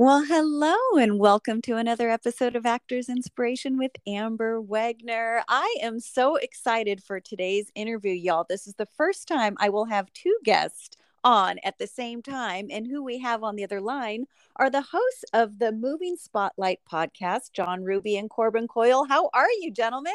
[0.00, 5.42] Well, hello and welcome to another episode of Actors Inspiration with Amber Wagner.
[5.48, 8.46] I am so excited for today's interview, y'all.
[8.48, 12.68] This is the first time I will have two guests on at the same time.
[12.70, 16.78] And who we have on the other line are the hosts of the Moving Spotlight
[16.88, 19.04] podcast, John Ruby and Corbin Coyle.
[19.04, 20.12] How are you, gentlemen?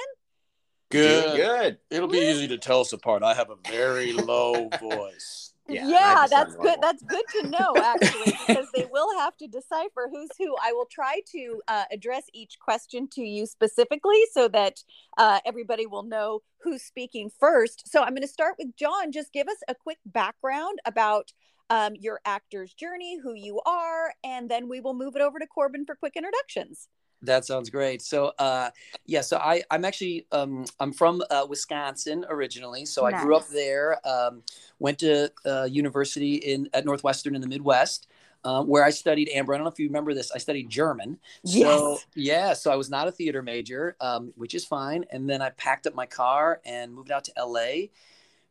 [0.92, 1.36] Good.
[1.36, 1.78] Good.
[1.90, 3.22] It'll be easy to tell us apart.
[3.22, 5.53] I have a very low voice.
[5.68, 6.78] Yeah, Yeah, that's good.
[6.82, 10.56] That's good to know, actually, because they will have to decipher who's who.
[10.62, 14.84] I will try to uh, address each question to you specifically so that
[15.18, 17.90] uh, everybody will know who's speaking first.
[17.90, 19.12] So I'm going to start with John.
[19.12, 21.32] Just give us a quick background about
[21.70, 25.48] um, your actor's journey, who you are, and then we will move it over to
[25.48, 26.88] Corbin for quick introductions.
[27.24, 28.02] That sounds great.
[28.02, 28.70] So, uh,
[29.06, 32.86] yeah, so I, I'm actually, um, I'm from uh, Wisconsin originally.
[32.86, 34.44] So I grew up there, um,
[34.80, 38.08] went to uh, university in at Northwestern in the Midwest,
[38.44, 41.18] uh, where I studied, Amber, I don't know if you remember this, I studied German.
[41.46, 42.06] So, Yes.
[42.16, 45.06] yeah, so I was not a theater major, um, which is fine.
[45.10, 47.88] And then I packed up my car and moved out to LA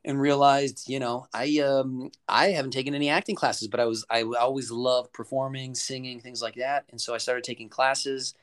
[0.05, 4.05] and realized, you know, I um I haven't taken any acting classes, but I was
[4.11, 6.85] I always loved performing, singing, things like that.
[6.91, 8.35] And so I started taking classes.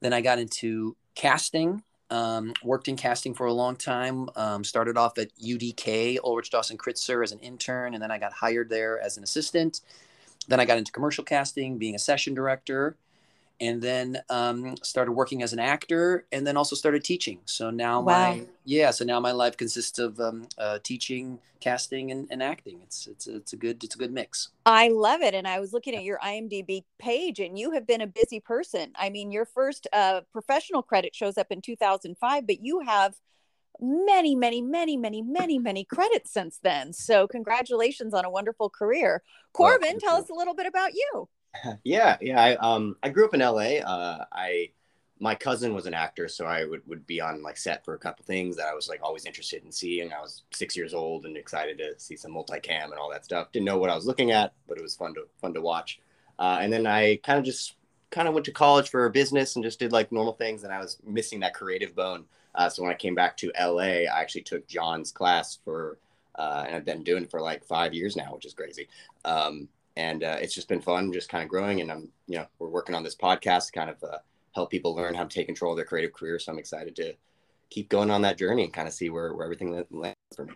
[0.00, 1.82] Then I got into casting.
[2.10, 4.30] Um, worked in casting for a long time.
[4.34, 8.32] Um, started off at UDK, Ulrich Dawson Kritzer, as an intern, and then I got
[8.32, 9.82] hired there as an assistant.
[10.46, 12.96] Then I got into commercial casting, being a session director,
[13.60, 17.40] and then um, started working as an actor, and then also started teaching.
[17.44, 18.04] So now Wow.
[18.04, 22.80] my yeah, so now my life consists of um, uh, teaching, casting, and, and acting.
[22.82, 24.50] It's it's it's a good it's a good mix.
[24.66, 25.34] I love it.
[25.34, 28.92] And I was looking at your IMDb page, and you have been a busy person.
[28.94, 33.14] I mean, your first uh, professional credit shows up in 2005, but you have
[33.80, 36.92] many, many, many, many, many, many credits since then.
[36.92, 39.22] So, congratulations on a wonderful career.
[39.52, 41.28] Corbin, thank tell us a little bit about you.
[41.84, 42.40] Yeah, yeah.
[42.40, 43.78] I um I grew up in LA.
[43.78, 44.70] Uh, I
[45.20, 47.98] my cousin was an actor, so I would, would be on like set for a
[47.98, 50.12] couple things that I was like always interested in seeing.
[50.12, 53.50] I was six years old and excited to see some multicam and all that stuff.
[53.52, 56.00] Didn't know what I was looking at, but it was fun to fun to watch.
[56.38, 57.74] Uh, and then I kind of just
[58.10, 60.62] kind of went to college for business and just did like normal things.
[60.64, 62.24] And I was missing that creative bone.
[62.54, 65.98] Uh, so when I came back to LA, I actually took John's class for,
[66.36, 68.88] uh, and I've been doing it for like five years now, which is crazy.
[69.24, 69.68] Um,
[69.98, 71.80] and uh, it's just been fun, just kind of growing.
[71.80, 74.18] And I'm, you know, we're working on this podcast to kind of uh,
[74.54, 76.38] help people learn how to take control of their creative career.
[76.38, 77.14] So I'm excited to
[77.68, 80.52] keep going on that journey and kind of see where, where everything lands for me.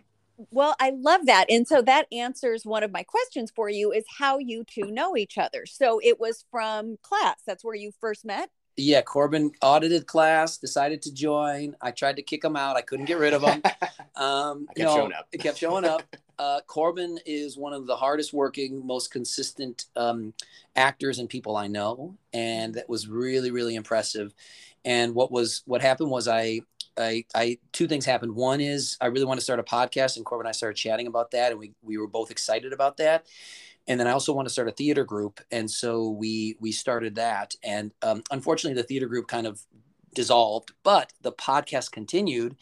[0.49, 1.45] Well, I love that.
[1.49, 5.15] And so that answers one of my questions for you is how you two know
[5.15, 5.65] each other.
[5.65, 7.37] So, it was from class.
[7.45, 8.49] That's where you first met.
[8.75, 11.75] Yeah, Corbin audited class, decided to join.
[11.81, 12.75] I tried to kick him out.
[12.75, 13.61] I couldn't get rid of him.
[14.15, 15.27] Um, I kept you know, showing up.
[15.31, 16.03] It kept showing up.
[16.39, 20.33] Uh, Corbin is one of the hardest working, most consistent um,
[20.75, 24.33] actors and people I know, and that was really, really impressive.
[24.83, 26.61] And what was what happened was I,
[26.97, 28.35] I, I two things happened.
[28.35, 31.07] One is I really want to start a podcast, and Corbin and I started chatting
[31.07, 33.27] about that, and we we were both excited about that.
[33.87, 37.15] And then I also want to start a theater group, and so we we started
[37.15, 37.55] that.
[37.63, 39.61] And um, unfortunately, the theater group kind of
[40.15, 42.55] dissolved, but the podcast continued,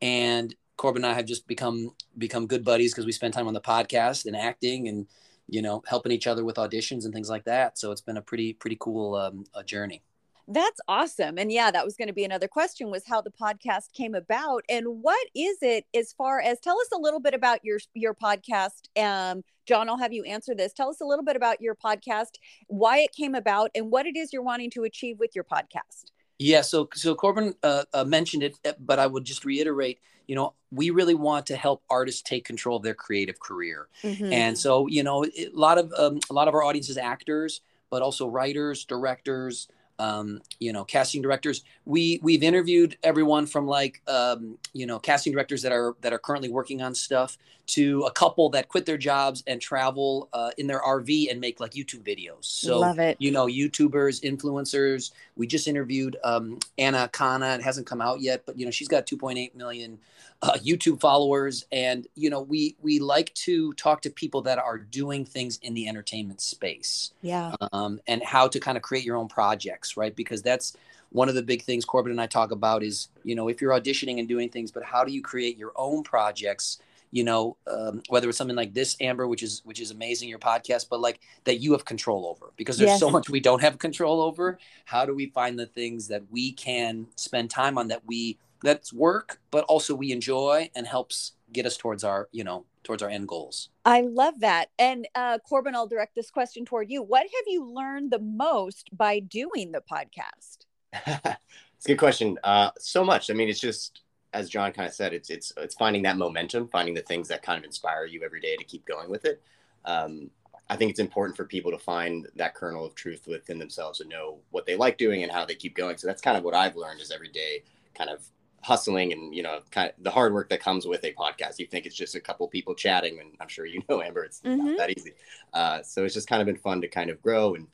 [0.00, 3.52] and Corbin and I have just become become good buddies because we spend time on
[3.52, 5.06] the podcast and acting and
[5.46, 7.78] you know helping each other with auditions and things like that.
[7.78, 10.02] So it's been a pretty pretty cool um, a journey.
[10.50, 11.36] That's awesome.
[11.36, 14.64] And yeah, that was going to be another question was how the podcast came about
[14.70, 18.14] and what is it as far as tell us a little bit about your your
[18.14, 18.88] podcast.
[18.98, 20.72] Um John, I'll have you answer this.
[20.72, 22.36] Tell us a little bit about your podcast,
[22.68, 26.12] why it came about and what it is you're wanting to achieve with your podcast.
[26.38, 29.98] Yeah, so so Corbin uh, uh, mentioned it, but I would just reiterate.
[30.28, 34.32] You know, we really want to help artists take control of their creative career, Mhm.
[34.32, 37.62] and so you know, a lot of um, a lot of our audience is actors,
[37.90, 39.68] but also writers, directors,
[39.98, 41.64] um, you know, casting directors.
[41.86, 46.18] We we've interviewed everyone from like um, you know casting directors that are that are
[46.18, 47.38] currently working on stuff
[47.68, 51.60] to a couple that quit their jobs and travel uh, in their RV and make
[51.60, 52.44] like YouTube videos.
[52.44, 53.16] So Love it.
[53.20, 55.12] you know, YouTubers, influencers.
[55.36, 57.56] We just interviewed um, Anna Akana.
[57.58, 59.98] It hasn't come out yet, but you know, she's got 2.8 million
[60.40, 64.78] uh, YouTube followers, and you know, we we like to talk to people that are
[64.78, 67.54] doing things in the entertainment space Yeah.
[67.72, 70.14] um, and how to kind of create your own projects, right?
[70.14, 70.76] Because that's
[71.10, 73.72] one of the big things Corbin and I talk about is, you know, if you're
[73.72, 76.78] auditioning and doing things, but how do you create your own projects?
[77.10, 80.38] You know, um, whether it's something like this, Amber, which is which is amazing, your
[80.38, 83.78] podcast, but like that you have control over, because there's so much we don't have
[83.78, 84.58] control over.
[84.84, 88.92] How do we find the things that we can spend time on that we that's
[88.92, 93.08] work, but also we enjoy and helps get us towards our, you know, towards our
[93.08, 93.70] end goals.
[93.84, 94.70] I love that.
[94.78, 97.02] And uh, Corbin, I'll direct this question toward you.
[97.02, 100.66] What have you learned the most by doing the podcast?
[100.92, 102.38] it's a good question.
[102.42, 103.30] Uh, so much.
[103.30, 104.02] I mean, it's just
[104.32, 107.42] as John kind of said, it's it's it's finding that momentum, finding the things that
[107.42, 109.42] kind of inspire you every day to keep going with it.
[109.84, 110.30] Um,
[110.70, 114.10] I think it's important for people to find that kernel of truth within themselves and
[114.10, 115.96] know what they like doing and how they keep going.
[115.96, 117.62] So that's kind of what I've learned is every day
[117.94, 118.22] kind of
[118.60, 121.58] hustling and you know kind of the hard work that comes with a podcast.
[121.58, 124.40] You think it's just a couple people chatting, and I'm sure you know Amber, it's
[124.40, 124.66] mm-hmm.
[124.66, 125.12] not that easy.
[125.52, 127.66] Uh, so it's just kind of been fun to kind of grow and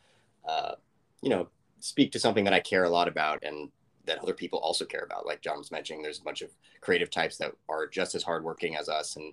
[0.48, 0.72] uh,
[1.20, 1.48] you know
[1.80, 3.70] speak to something that I care a lot about and
[4.06, 5.26] that other people also care about.
[5.26, 8.76] Like John was mentioning, there's a bunch of creative types that are just as hardworking
[8.76, 9.32] as us, and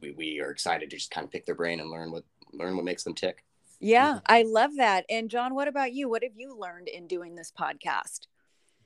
[0.00, 2.76] we, we are excited to just kind of pick their brain and learn what learn
[2.76, 3.44] what makes them tick.
[3.80, 4.18] Yeah, mm-hmm.
[4.26, 5.04] I love that.
[5.08, 6.08] And John, what about you?
[6.08, 8.26] What have you learned in doing this podcast?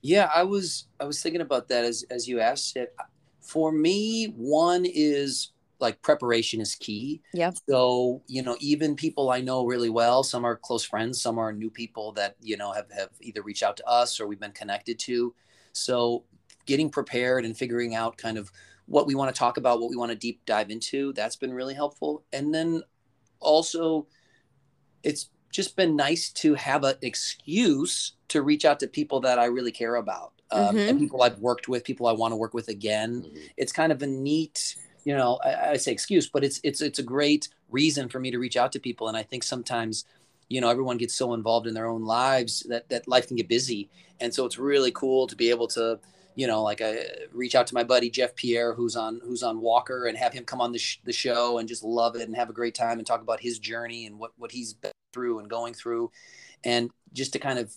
[0.03, 2.95] Yeah, I was I was thinking about that as as you asked it.
[3.41, 5.51] For me, one is
[5.85, 7.23] like preparation is key.
[7.33, 7.53] Yeah.
[7.69, 11.53] So, you know, even people I know really well, some are close friends, some are
[11.53, 14.51] new people that, you know, have, have either reached out to us or we've been
[14.53, 15.35] connected to.
[15.73, 16.25] So
[16.67, 18.51] getting prepared and figuring out kind of
[18.87, 21.53] what we want to talk about, what we want to deep dive into, that's been
[21.53, 22.25] really helpful.
[22.33, 22.83] And then
[23.41, 24.07] also
[25.03, 29.45] it's just been nice to have an excuse to reach out to people that I
[29.45, 30.33] really care about.
[30.51, 30.89] Um, mm-hmm.
[30.89, 33.23] and people I've worked with, people I want to work with again.
[33.23, 33.37] Mm-hmm.
[33.57, 36.99] It's kind of a neat, you know, I, I, say excuse, but it's it's it's
[36.99, 39.09] a great reason for me to reach out to people.
[39.09, 40.05] And I think sometimes,
[40.49, 43.49] you know, everyone gets so involved in their own lives that that life can get
[43.49, 43.91] busy,
[44.21, 45.99] and so it's really cool to be able to,
[46.35, 47.03] you know, like I uh,
[47.33, 50.45] reach out to my buddy Jeff Pierre, who's on who's on Walker, and have him
[50.45, 52.99] come on the sh- the show and just love it and have a great time
[52.99, 56.11] and talk about his journey and what what he's been through and going through,
[56.65, 57.75] and just to kind of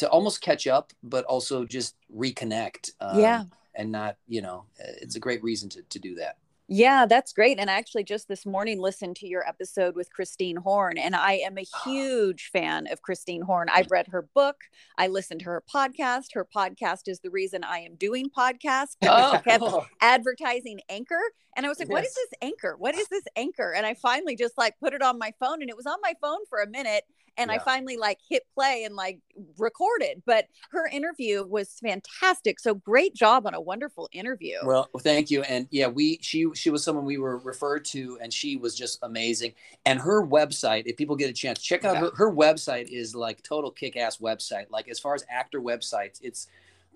[0.00, 2.90] to almost catch up, but also just reconnect.
[3.00, 3.44] Um, yeah.
[3.74, 6.38] And not, you know, it's a great reason to, to do that.
[6.72, 7.58] Yeah, that's great.
[7.58, 11.32] And I actually just this morning listened to your episode with Christine Horn, and I
[11.44, 11.80] am a ah.
[11.82, 13.66] huge fan of Christine Horn.
[13.68, 14.54] I've read her book,
[14.96, 16.26] I listened to her podcast.
[16.34, 18.94] Her podcast is the reason I am doing podcasts.
[19.02, 19.40] Oh.
[19.42, 19.64] kept
[20.00, 21.20] advertising Anchor,
[21.56, 21.92] and I was like, yes.
[21.92, 22.76] "What is this Anchor?
[22.78, 25.70] What is this Anchor?" And I finally just like put it on my phone, and
[25.70, 27.02] it was on my phone for a minute,
[27.40, 27.56] and yeah.
[27.56, 29.18] I finally like hit play and like
[29.58, 30.22] recorded.
[30.26, 32.60] But her interview was fantastic.
[32.60, 34.58] So great job on a wonderful interview.
[34.62, 35.42] Well, thank you.
[35.42, 38.98] And yeah, we she she was someone we were referred to, and she was just
[39.02, 39.54] amazing.
[39.86, 42.00] And her website, if people get a chance, check out yeah.
[42.00, 44.66] her her website is like total kick ass website.
[44.70, 46.48] Like as far as actor websites, it's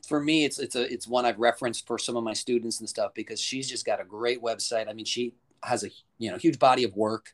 [0.06, 2.88] for me it's it's a it's one I've referenced for some of my students and
[2.88, 4.88] stuff because she's just got a great website.
[4.88, 5.32] I mean, she
[5.62, 5.88] has a
[6.18, 7.32] you know huge body of work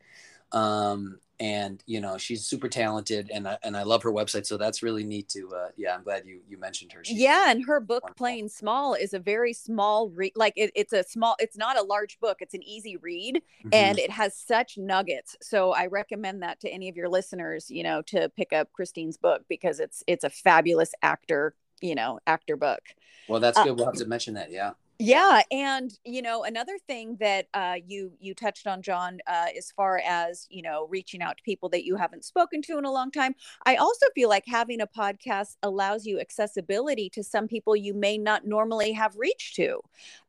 [0.52, 4.58] um, and you know she's super talented and I, and I love her website so
[4.58, 7.64] that's really neat to uh, yeah I'm glad you you mentioned her she's yeah and
[7.64, 8.18] her book wonderful.
[8.18, 11.82] playing small is a very small read like it, it's a small it's not a
[11.82, 13.70] large book it's an easy read mm-hmm.
[13.72, 17.82] and it has such nuggets so I recommend that to any of your listeners you
[17.82, 22.56] know to pick up Christine's book because it's it's a fabulous actor you know actor
[22.56, 22.82] book
[23.28, 26.44] well that's uh, good uh, we'll have to mention that yeah yeah and you know
[26.44, 30.86] another thing that uh, you you touched on john uh, as far as you know
[30.90, 34.04] reaching out to people that you haven't spoken to in a long time i also
[34.14, 38.92] feel like having a podcast allows you accessibility to some people you may not normally
[38.92, 39.80] have reached to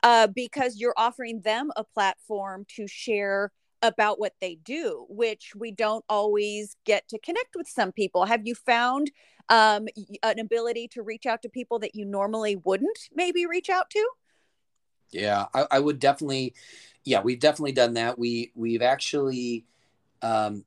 [0.03, 3.51] uh, because you're offering them a platform to share
[3.81, 8.25] about what they do which we don't always get to connect with some people.
[8.25, 9.11] Have you found
[9.49, 9.87] um,
[10.23, 14.09] an ability to reach out to people that you normally wouldn't maybe reach out to
[15.11, 16.53] yeah, I, I, would definitely.
[17.03, 18.17] Yeah, we've definitely done that.
[18.17, 19.65] We we've actually
[20.21, 20.63] um,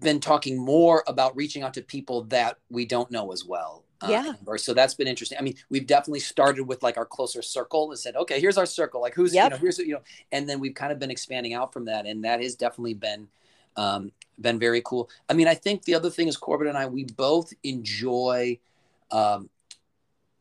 [0.00, 3.84] been talking more about reaching out to people that we don't know as well.
[4.00, 4.32] Uh, yeah.
[4.46, 5.38] Or so that's been interesting.
[5.38, 8.66] I mean, we've definitely started with like our closer circle and said, okay, here's our
[8.66, 9.00] circle.
[9.00, 9.44] Like who's yep.
[9.44, 12.06] you know here's you know, and then we've kind of been expanding out from that,
[12.06, 13.28] and that has definitely been
[13.76, 14.10] um,
[14.40, 15.08] been very cool.
[15.28, 18.58] I mean, I think the other thing is Corbin and I we both enjoy
[19.12, 19.48] um,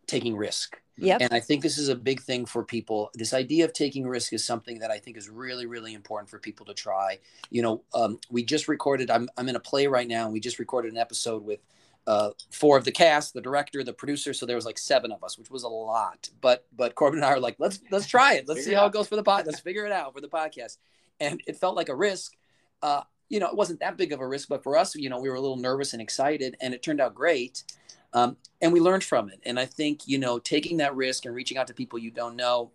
[0.07, 0.80] taking risk.
[0.97, 1.21] Yep.
[1.21, 3.09] And I think this is a big thing for people.
[3.13, 6.37] This idea of taking risk is something that I think is really, really important for
[6.37, 7.17] people to try.
[7.49, 10.39] You know, um, we just recorded, I'm, I'm in a play right now, and we
[10.39, 11.59] just recorded an episode with
[12.07, 14.33] uh, four of the cast, the director, the producer.
[14.33, 16.29] So there was like seven of us, which was a lot.
[16.41, 18.47] But but Corbin and I are like, let's let's try it.
[18.47, 19.45] Let's see how it goes for the pod.
[19.45, 20.77] Let's figure it out for the podcast.
[21.19, 22.33] And it felt like a risk.
[22.81, 25.19] Uh, you know, it wasn't that big of a risk, but for us, you know,
[25.19, 27.63] we were a little nervous and excited, and it turned out great.
[28.13, 29.39] Um, and we learned from it.
[29.45, 32.35] And I think, you know, taking that risk and reaching out to people you don't
[32.35, 32.71] know,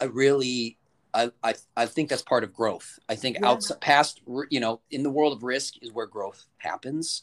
[0.00, 0.78] I really
[1.14, 2.98] I, I I think that's part of growth.
[3.08, 3.48] I think Yeah.
[3.48, 4.20] outside past
[4.50, 7.22] you know in the world of risk is where growth happens.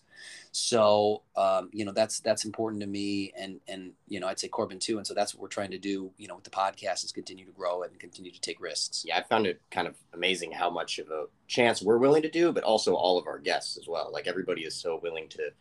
[0.51, 4.47] So um, you know that's that's important to me, and and you know I'd say
[4.47, 6.11] Corbin too, and so that's what we're trying to do.
[6.17, 9.03] You know with the podcast is continue to grow and continue to take risks.
[9.07, 12.29] Yeah, I found it kind of amazing how much of a chance we're willing to
[12.29, 14.09] do, but also all of our guests as well.
[14.11, 15.51] Like everybody is so willing to,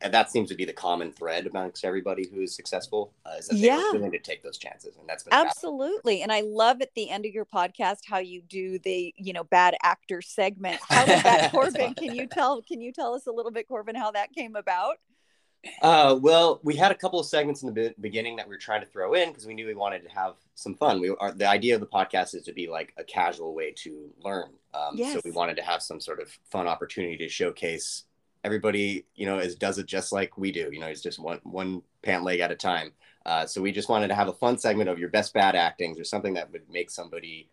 [0.00, 3.48] and that seems to be the common thread amongst everybody who is successful uh, is
[3.48, 5.24] that they're willing to take those chances, and that's.
[5.30, 6.22] Absolutely.
[6.22, 9.44] And I love at the end of your podcast how you do the, you know,
[9.44, 10.80] bad actor segment.
[10.88, 11.94] How did that Corbin?
[11.94, 14.96] Can you tell can you tell us a little bit, Corbin, how that came about?
[15.82, 18.60] Uh, well, we had a couple of segments in the be- beginning that we were
[18.60, 21.00] trying to throw in because we knew we wanted to have some fun.
[21.00, 24.10] We are the idea of the podcast is to be like a casual way to
[24.22, 24.50] learn.
[24.72, 28.04] Um, So we wanted to have some sort of fun opportunity to showcase
[28.48, 29.04] everybody.
[29.14, 30.70] You know, is does it just like we do.
[30.72, 32.92] You know, it's just one one pant leg at a time.
[33.26, 36.00] Uh, so we just wanted to have a fun segment of your best bad actings
[36.00, 37.46] or something that would make somebody,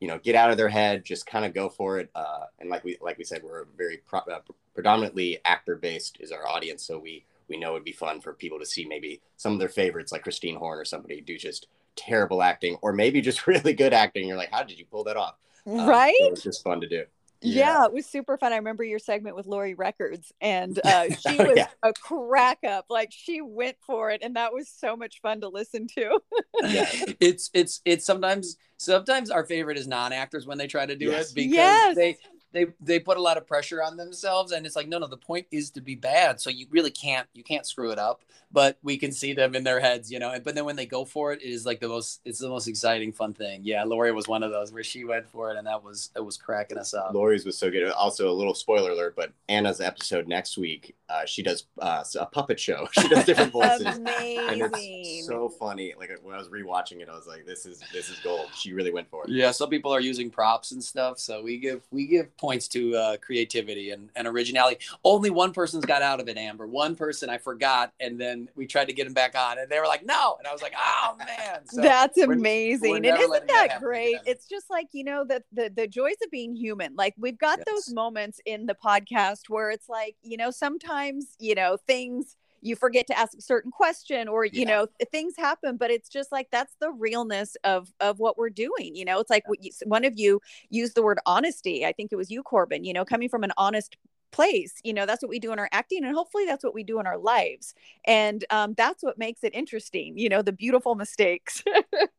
[0.00, 2.10] you know, get out of their head, just kind of go for it.
[2.16, 4.40] Uh, and like we like we said, we're a very pro- uh,
[4.74, 8.58] predominantly actor based is our audience, so we we know it'd be fun for people
[8.58, 12.42] to see maybe some of their favorites like Christine Horn or somebody do just terrible
[12.42, 14.26] acting or maybe just really good acting.
[14.26, 15.36] You're like, how did you pull that off?
[15.66, 16.14] Um, right?
[16.18, 17.04] so it's just fun to do.
[17.42, 17.84] Yeah.
[17.84, 18.52] it was super fun.
[18.52, 21.68] I remember your segment with Lori Records, and uh, she was Yeah.
[21.82, 22.86] a crack up.
[22.90, 26.20] Like she went for it, and that was so much fun to listen to.
[26.62, 26.88] Yeah.
[27.20, 31.30] it's it's it's sometimes sometimes our favorite is non-actors when they try to do Yes.
[31.30, 31.96] it because Yes.
[31.96, 32.18] they
[32.52, 35.16] they they put a lot of pressure on themselves and it's like no no the
[35.16, 38.78] point is to be bad so you really can't you can't screw it up but
[38.82, 41.04] we can see them in their heads you know and but then when they go
[41.04, 44.12] for it it is like the most it's the most exciting fun thing yeah Lori
[44.12, 46.78] was one of those where she went for it and that was it was cracking
[46.78, 47.88] us up Lori's was so good.
[47.90, 52.26] Also, a little spoiler alert, but Anna's episode next week, uh, she does uh, a
[52.26, 52.88] puppet show.
[53.00, 53.86] She does different voices.
[53.86, 55.94] and it's so funny.
[55.98, 58.72] Like when I was rewatching it, I was like, "This is this is gold." She
[58.72, 59.30] really went for it.
[59.30, 62.96] Yeah, some people are using props and stuff, so we give we give points to
[62.96, 64.78] uh, creativity and, and originality.
[65.04, 66.66] Only one person's got out of it, Amber.
[66.66, 69.78] One person I forgot, and then we tried to get him back on, and they
[69.78, 72.90] were like, "No," and I was like, "Oh man!" So That's we're- amazing.
[72.92, 74.14] we're and isn't that that great?
[74.14, 74.22] again.
[74.26, 76.94] It's just like, you know, the, the the joys of being human.
[76.96, 77.66] Like we've got Yes.
[77.66, 82.76] those moments in the podcast where it's like, you know, sometimes, you know, things you
[82.76, 84.66] forget to ask a certain question or you Yeah.
[84.66, 88.94] know things happen but it's just like that's the realness of of what we're doing
[88.94, 89.20] you know?
[89.20, 90.40] It's like what you, one of you
[90.70, 93.52] used the word honesty i think it was you corbin you know coming from an
[93.56, 93.96] honest
[94.32, 95.06] place you know?
[95.06, 97.18] That's what we do in our acting and hopefully that's what we do in our
[97.18, 97.74] lives.
[98.04, 101.62] And um, that's what makes it interesting you know the beautiful mistakes.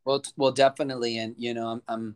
[0.05, 2.15] Well, well, definitely, and you know, I'm, I'm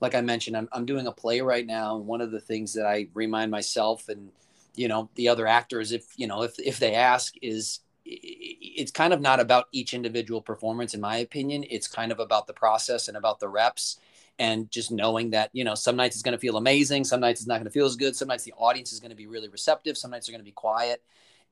[0.00, 2.72] like I mentioned, I'm, I'm doing a play right now, and one of the things
[2.74, 4.30] that I remind myself and
[4.76, 9.12] you know the other actors, if you know, if if they ask, is it's kind
[9.12, 11.64] of not about each individual performance, in my opinion.
[11.68, 13.98] It's kind of about the process and about the reps,
[14.38, 17.40] and just knowing that you know some nights it's going to feel amazing, some nights
[17.40, 19.26] it's not going to feel as good, some nights the audience is going to be
[19.26, 21.02] really receptive, some nights they're going to be quiet,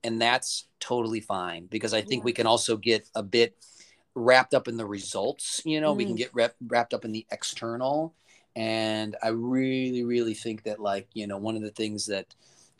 [0.04, 2.26] and that's totally fine because I think Yeah.
[2.26, 3.56] we can also get a bit
[4.14, 6.18] wrapped up in the results you know we can Mm.
[6.18, 8.14] get wrap, wrapped up in the external
[8.54, 12.32] and i really really think that like you know one of the things that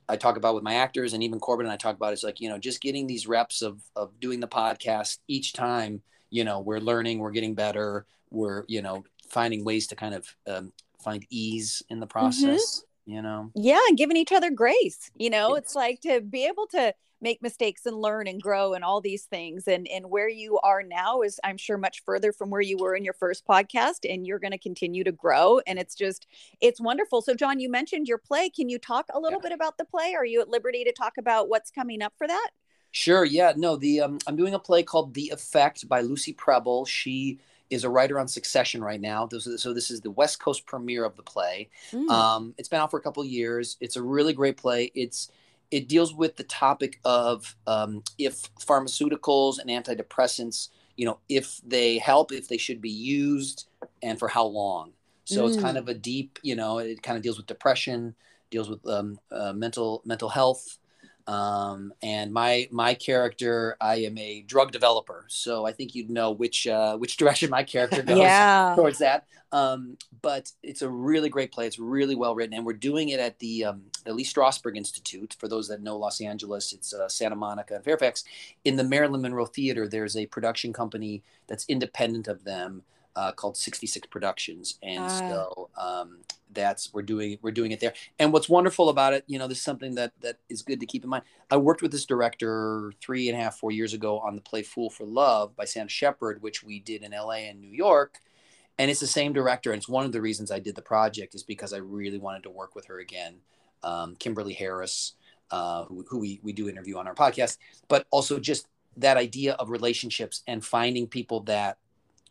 [0.09, 2.41] i talk about with my actors and even corbin and i talk about is like
[2.41, 6.61] you know just getting these reps of of doing the podcast each time you know
[6.61, 11.27] we're learning we're getting better we're you know finding ways to kind of um, find
[11.31, 15.59] ease in the process you know yeah and giving each other grace you know Yes.
[15.65, 19.25] it's like to be able to make mistakes and learn and grow and all these
[19.25, 22.77] things and and where you are now is i'm sure much further from where you
[22.79, 26.27] were in your first podcast and you're going to continue to grow and it's just
[26.61, 29.49] it's wonderful so john you mentioned your play can you talk a little Yeah.
[29.51, 32.27] bit about the play are you at liberty to talk about what's coming up for
[32.27, 32.51] that
[32.97, 33.25] Sure.
[33.25, 33.55] Yeah.
[33.57, 33.75] No.
[33.75, 36.85] The um, I'm doing a play called The Effect by Lucy Prebble.
[36.85, 37.41] She
[37.75, 39.29] is a writer on Succession right now.
[39.29, 41.69] So this is the West Coast premiere of the play.
[41.93, 42.11] Mm.
[42.11, 43.77] Um, it's been out for a couple of years.
[43.81, 44.91] It's a really great play.
[44.95, 45.31] It's
[45.71, 51.99] it deals with the topic of um, if pharmaceuticals and antidepressants, you know, if they
[51.99, 53.67] help, if they should be used,
[54.03, 54.93] and for how long.
[55.25, 55.63] So it's Mm.
[55.63, 58.15] kind of a deep, you know, it kind of deals with depression,
[58.51, 60.79] deals with um, uh, mental mental health,
[61.27, 66.33] um, and my my character, I am a drug developer, so I think you'd know
[66.33, 69.27] which uh, which direction my character goes yeah towards that.
[69.53, 71.67] Um, but it's a really great play.
[71.67, 75.37] It's really well written, and we're doing it at the um, the Lee Strasberg Institute.
[75.39, 78.25] For those that know Los Angeles, it's uh, Santa Monica and Fairfax.
[78.65, 82.83] In the Marilyn Monroe Theater, there's a production company that's independent of them
[83.17, 85.19] uh, called 66 Productions, and Ah.
[85.29, 86.19] so um,
[86.53, 87.95] that's we're doing we're doing it there.
[88.19, 90.87] And what's wonderful about it, you know, this is something that that is good to
[90.87, 91.25] keep in mind.
[91.51, 94.63] I worked with this director three and a half, four years ago on the play
[94.63, 98.21] Fool for Love by Sam Shepard, which we did in LA and New York.
[98.79, 101.33] and it's the same director and it's one of the reasons i did the project
[101.37, 103.37] is because i really wanted to work with her again
[103.85, 105.15] um, kimberly harris
[105.53, 108.67] uh, who, who we, we do interview on our podcast but also just
[108.97, 111.79] that idea of relationships and finding people that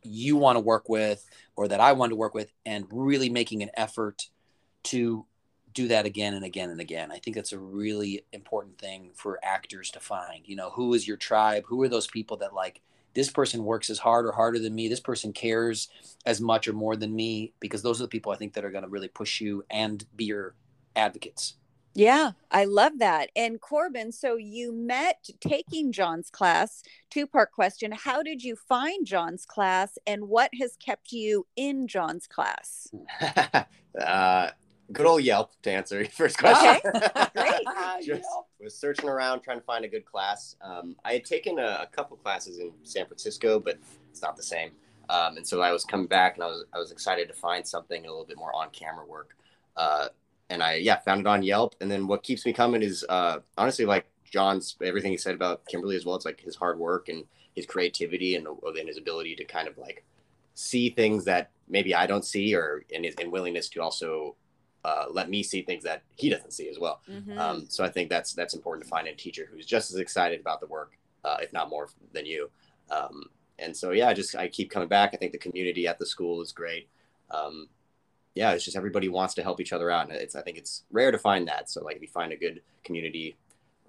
[0.03, 3.63] you want to work with or that i want to work with and really making
[3.63, 4.27] an effort
[4.83, 5.25] to
[5.73, 7.11] do that again and again and again.
[7.11, 10.43] I think that's a really important thing for actors to find.
[10.45, 11.63] You know who is your tribe?
[11.67, 12.81] Who are those people that like
[13.13, 14.87] this person works as hard or harder than me?
[14.87, 15.89] This person cares
[16.25, 17.53] as much or more than me?
[17.59, 20.05] Because those are the people i think that are going to really push you and
[20.15, 20.55] be your
[20.95, 21.55] advocates
[21.95, 23.29] yeah, I love that.
[23.35, 26.83] And Corbin, so you met taking John's class.
[27.09, 31.87] Two part question How did you find John's class and what has kept you in
[31.87, 32.91] John's class?
[34.01, 34.49] uh,
[34.91, 36.81] good old Yelp to answer your first question.
[36.95, 37.65] Okay, great.
[38.03, 38.27] Just
[38.59, 40.55] was searching around trying to find a good class.
[40.61, 43.77] Um, I had taken a, a, couple classes in San Francisco, but
[44.09, 44.71] it's not the same.
[45.09, 47.67] Um, and so I was coming back, and I was I was excited to find
[47.67, 49.35] something a little bit more on camera work.
[49.75, 50.07] Uh,
[50.49, 51.75] and I yeah found it on Yelp.
[51.81, 55.65] And then what keeps me coming is uh, honestly like John's everything he said about
[55.67, 56.15] Kimberly as well.
[56.15, 59.77] It's like his hard work and his creativity and, and his ability to kind of
[59.77, 60.03] like
[60.55, 64.35] see things that maybe I don't see, or in his in willingness to also
[64.85, 67.01] uh, let me see things that he doesn't see as well.
[67.09, 67.37] Mm-hmm.
[67.37, 70.39] Um, so I think that's that's important to find a teacher who's just as excited
[70.39, 72.49] about the work, uh, if not more than you.
[72.89, 73.23] Um,
[73.59, 75.11] and so yeah, I just I keep coming back.
[75.13, 76.89] I think the community at the school is great.
[77.31, 77.69] Um,
[78.35, 80.83] yeah, it's just everybody wants to help each other out, and it's I think it's
[80.91, 81.69] rare to find that.
[81.69, 83.35] So like if you find a good community,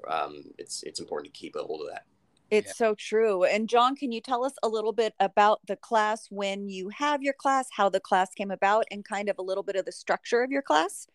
[0.08, 2.04] um, it's it's important to keep a hold of that.
[2.50, 2.88] It's yeah.
[2.88, 3.44] so true.
[3.44, 7.22] And John, can you tell us a little bit about the class when you have
[7.22, 9.92] your class, how the class came about, and kind of a little bit of the
[9.92, 11.06] structure of your class?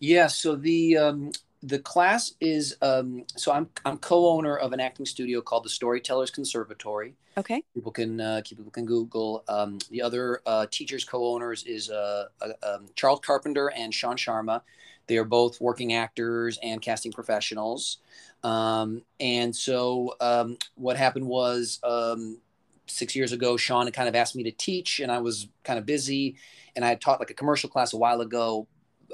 [0.00, 0.26] Yeah.
[0.26, 5.40] So the um, the class is um, so I'm I'm co-owner of an acting studio
[5.40, 7.14] called the Storytellers Conservatory.
[7.36, 7.62] Okay.
[7.74, 9.44] People can uh, people can Google.
[9.48, 14.62] Um, the other uh, teachers co-owners is uh, uh, um, Charles Carpenter and Sean Sharma.
[15.06, 17.98] They are both working actors and casting professionals.
[18.44, 22.38] Um, and so um, what happened was um,
[22.86, 25.86] six years ago, Sean kind of asked me to teach, and I was kind of
[25.86, 26.36] busy.
[26.76, 28.68] And I had taught like a commercial class a while ago,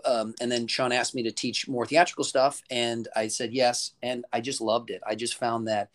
[0.05, 3.93] um, and then Sean asked me to teach more theatrical stuff, and I said yes,
[4.03, 5.03] and I just loved it.
[5.07, 5.91] I just found that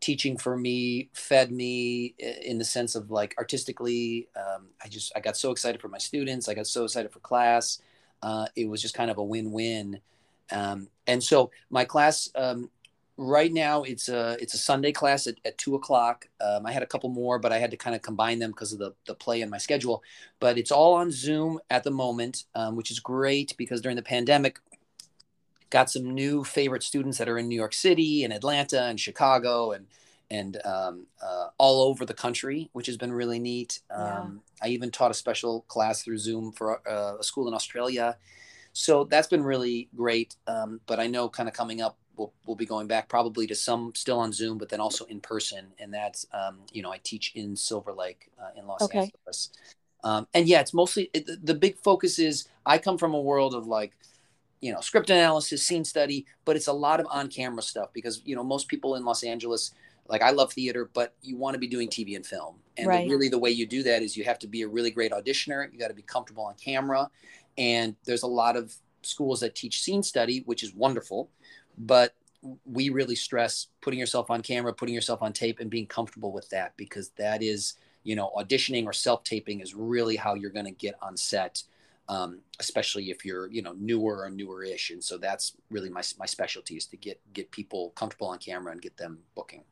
[0.00, 4.28] teaching for me fed me in the sense of like artistically.
[4.36, 6.48] Um, I just I got so excited for my students.
[6.48, 7.80] I got so excited for class.
[8.22, 10.00] Uh, it was just kind of a win-win.
[10.50, 12.70] Um, and so my class um,
[13.16, 16.28] right now it's a it's a Sunday class at, at two o'clock.
[16.40, 18.72] Um, I had a couple more, but I had to kind of combine them because
[18.72, 20.02] of the the play and my schedule.
[20.40, 24.02] But it's all on Zoom at the moment, um, which is great because during the
[24.02, 24.58] pandemic,
[25.70, 29.72] got some new favorite students that are in New York City and Atlanta and Chicago
[29.72, 29.86] and
[30.30, 33.80] and um, uh, all over the country, which has been really neat.
[33.90, 34.20] Yeah.
[34.20, 38.16] Um, I even taught a special class through Zoom for uh, a school in Australia.
[38.72, 40.34] So that's been really great.
[40.46, 43.54] Um, but I know kind of coming up we'll, we'll be going back probably to
[43.54, 45.66] some still on Zoom, but then also in person.
[45.78, 48.98] And that's, um, you know, I teach in Silver Lake uh, in Los okay.
[49.00, 49.50] Angeles.
[50.02, 53.54] Um, and yeah, it's mostly it, the big focus is I come from a world
[53.54, 53.92] of like,
[54.60, 58.22] you know, script analysis, scene study, but it's a lot of on camera stuff because,
[58.24, 59.72] you know, most people in Los Angeles,
[60.08, 62.56] like I love theater, but you want to be doing TV and film.
[62.76, 63.06] And right.
[63.06, 65.12] the, really the way you do that is you have to be a really great
[65.12, 65.70] auditioner.
[65.72, 67.10] You got to be comfortable on camera.
[67.56, 71.30] And there's a lot of schools that teach scene study, which is wonderful
[71.78, 72.14] but
[72.64, 76.48] we really stress putting yourself on camera, putting yourself on tape, and being comfortable with
[76.50, 80.66] that because that is, you know, auditioning or self taping is really how you're going
[80.66, 81.62] to get on set,
[82.08, 84.90] um, especially if you're, you know, newer or newer-ish.
[84.90, 88.72] And so that's really my my specialty is to get get people comfortable on camera
[88.72, 89.64] and get them booking.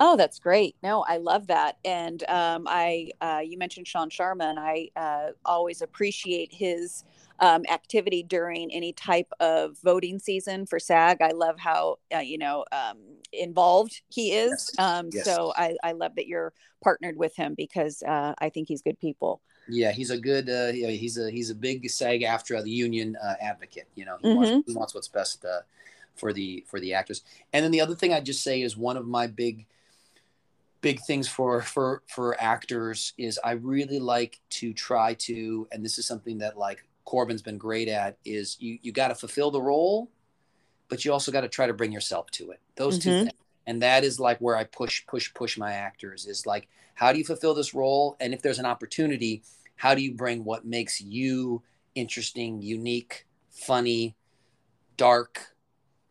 [0.00, 0.76] Oh, that's great.
[0.82, 1.76] No, I love that.
[1.84, 7.04] And um, I, uh, you mentioned Sean Sharma, and I uh, always appreciate his
[7.40, 11.20] um, activity during any type of voting season for SAG.
[11.20, 12.98] I love how uh, you know um,
[13.32, 14.70] involved he is.
[14.76, 14.78] Yes.
[14.78, 15.24] Um, yes.
[15.24, 18.98] So I, I love that you're partnered with him because uh, I think he's good
[18.98, 19.40] people.
[19.68, 20.48] Yeah, he's a good.
[20.50, 23.88] Uh, he's a he's a big SAG-AFTRA union uh, advocate.
[23.94, 24.36] You know, he, mm-hmm.
[24.36, 25.60] wants, he wants what's best uh,
[26.14, 27.22] for the for the actors.
[27.52, 29.66] And then the other thing I'd just say is one of my big
[30.82, 35.98] big things for for for actors is I really like to try to, and this
[35.98, 39.60] is something that like Corbin's been great at is you you got to fulfill the
[39.62, 40.10] role,
[40.88, 42.60] but you also got to try to bring yourself to it.
[42.76, 43.10] Those mm-hmm.
[43.10, 43.32] two things.
[43.66, 47.18] And that is like where I push, push, push my actors is like, how do
[47.18, 48.16] you fulfill this role?
[48.20, 49.42] And if there's an opportunity,
[49.76, 51.62] how do you bring what makes you
[51.94, 54.14] interesting, unique, funny,
[54.96, 55.54] dark?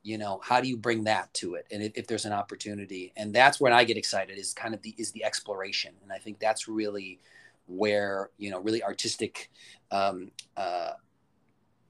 [0.02, 1.68] You know, how do you bring that to it?
[1.72, 4.82] And if, if there's an opportunity, and that's when I get excited is kind of
[4.82, 5.94] the is the exploration.
[6.04, 7.20] And I think that's really
[7.74, 9.50] where you know really artistic
[9.92, 10.92] um, uh,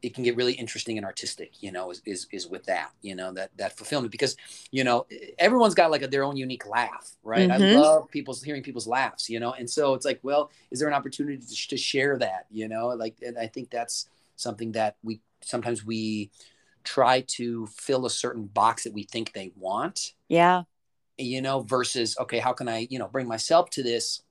[0.02, 3.16] it can get really interesting and artistic you know is, is is with that you
[3.16, 4.12] know that that fulfillment.
[4.12, 4.36] Because
[4.72, 5.06] you know
[5.40, 7.50] everyone's got like a, their own unique laugh right?
[7.50, 7.74] I Mhm.
[7.74, 9.54] love people's hearing people's laughs you know?
[9.54, 12.68] And so it's like well is there an opportunity to, sh- to share that you
[12.68, 12.88] know?
[12.90, 16.32] Like and i think that's something that we sometimes we
[16.84, 20.14] try to fill a certain box that we think they want.
[20.28, 20.64] Yeah.
[21.18, 24.24] you know versus okay how can i you know bring myself to this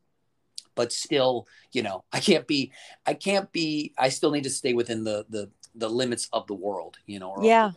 [0.75, 2.73] but still you know i can't be
[3.07, 6.55] i can't be i still need to stay within the the the limits of the
[6.55, 7.71] world you know or Yeah.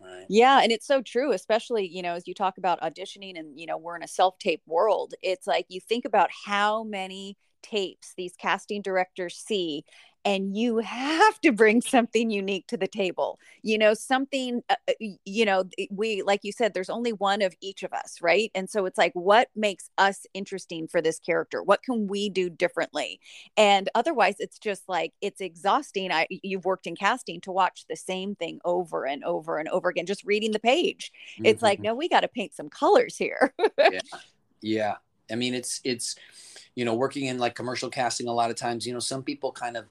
[0.00, 3.58] right Yeah, and it's so true, especially, you know, as you talk about auditioning and,
[3.58, 5.14] you know, we're in a self-tape world.
[5.22, 9.84] It's like you think about how many tapes these casting directors see
[10.24, 13.38] and you have to bring something unique to the table.
[13.62, 14.92] You know, something uh, uh,
[15.24, 18.50] you know, we like you said there's only one of each of us, right?
[18.54, 21.62] And so it's like what makes us interesting for this character?
[21.62, 23.20] What can we do differently?
[23.56, 26.12] And otherwise it's just like it's exhausting.
[26.12, 29.88] I you've worked in casting to watch the same thing over and over and over
[29.88, 31.12] again just reading the page.
[31.44, 31.84] It's like Mhm.
[31.84, 33.54] no, we got to paint some colors here.
[34.62, 34.94] yeah
[35.30, 36.14] i mean it's it's
[36.76, 39.50] you know working in like commercial casting a lot of times you know some people
[39.50, 39.86] kind of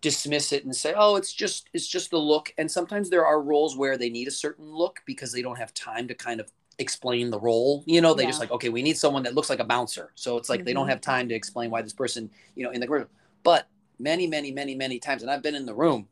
[0.00, 3.40] dismiss it and say oh it's just it's just the look and sometimes there are
[3.42, 6.50] roles where they need a certain look because they don't have time to kind of
[6.78, 9.58] explain the role you know they just like okay we need someone that looks like
[9.58, 10.90] a bouncer so it's like they don't Mhm.
[10.90, 13.10] have time to explain why this person you know in the group.
[13.42, 13.66] but
[13.98, 16.08] many many many many times and i've been in the room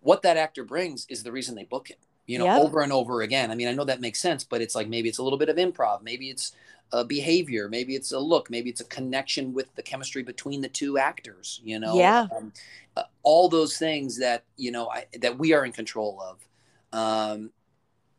[0.00, 2.62] what that actor brings is the reason they book it you know Yep.
[2.62, 5.08] over and over again i mean i know that makes sense but it's like maybe
[5.08, 6.52] it's a little bit of improv maybe it's
[6.92, 10.68] a behavior maybe it's a look maybe it's a connection with the chemistry between the
[10.68, 12.26] two actors you know Yeah.
[12.36, 12.52] um,
[12.96, 17.50] uh, all those things that you know I, that we are in control of um,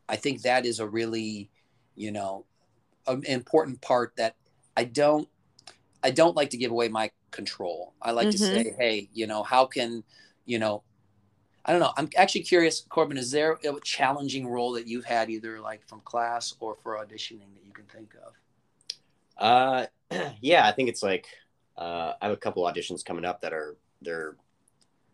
[0.08, 1.50] i think that is a really
[1.94, 2.44] you know
[3.06, 4.36] an important part that
[4.76, 5.28] i don't
[6.02, 8.40] i don't like to give away my control i like to Mhm.
[8.40, 10.04] say hey you know how can
[10.44, 10.82] you know
[11.64, 11.92] I don't know.
[11.96, 13.18] I'm actually curious, Corbin.
[13.18, 17.52] Is there a challenging role that you've had, either like from class or for auditioning,
[17.54, 18.34] that you can think of?
[19.38, 19.86] Uh,
[20.40, 21.26] yeah, I think it's like
[21.76, 24.36] uh, I have a couple auditions coming up that are they're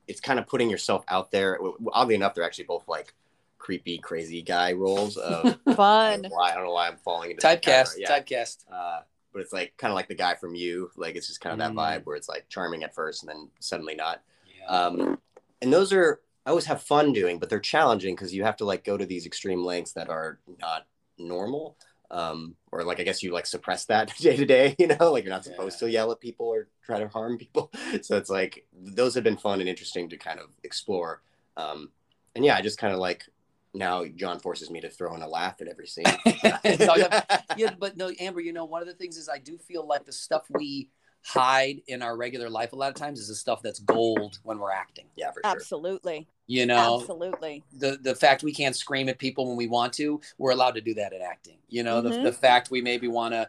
[0.08, 1.58] it's kind of putting yourself out there.
[1.92, 3.14] Oddly enough, they're actually both like
[3.58, 5.16] creepy, crazy guy roles.
[5.16, 6.22] Of, I Fun.
[6.22, 7.94] don't why I don't know why I'm falling into Typecast.
[7.98, 8.18] Yeah.
[8.20, 8.64] typecast.
[8.70, 9.00] Uh,
[9.32, 10.90] but it's like kind of like the guy from you.
[10.96, 11.76] Like it's just kind of that Mm.
[12.00, 14.22] vibe where it's like charming at first and then suddenly not.
[14.58, 14.66] Yeah.
[14.66, 15.18] Um,
[15.62, 18.64] and those are I always have fun doing, but they're challenging because you have to
[18.64, 21.76] like go to these extreme lengths that are not normal.
[22.12, 25.24] Um, or like I guess you like suppress that day to day, you know, like
[25.24, 27.72] you're not supposed to yell at people or try to harm people.
[28.02, 31.22] So it's like those have been fun and interesting to kind of explore.
[31.56, 31.90] Um,
[32.34, 33.24] and yeah, I just kind of like
[33.74, 36.04] now John forces me to throw in a laugh at every scene.
[37.56, 38.40] yeah, but no, Amber.
[38.40, 40.88] You know, one of the things is I do feel like the stuff we
[41.24, 44.58] hide in our regular life a lot of times is the stuff that's gold when
[44.58, 45.06] we're acting.
[45.16, 45.50] yeah, for sure.
[45.56, 46.26] Absolutely.
[46.48, 47.62] You know, Absolutely.
[47.72, 50.80] the the fact we can't scream at people when we want to, we're allowed to
[50.80, 51.58] do that in acting.
[51.68, 52.12] You know, Mhm.
[52.24, 53.48] the, the fact we maybe want to,